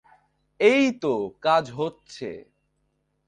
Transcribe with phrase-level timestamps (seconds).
[0.59, 1.13] এইতো
[1.41, 2.29] কাজ হচ্ছে!